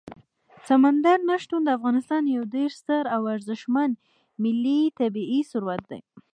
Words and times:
سمندر 0.67 1.19
نه 1.29 1.35
شتون 1.43 1.61
د 1.65 1.69
افغانستان 1.77 2.23
یو 2.35 2.43
ډېر 2.55 2.69
ستر 2.79 3.03
او 3.15 3.21
ارزښتمن 3.35 3.89
ملي 4.43 4.81
طبعي 4.99 5.39
ثروت 5.51 5.81
دی. 5.91 5.99